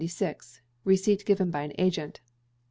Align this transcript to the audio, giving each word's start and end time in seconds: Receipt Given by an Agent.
Receipt 0.83 1.25
Given 1.27 1.51
by 1.51 1.61
an 1.61 1.73
Agent. 1.77 2.21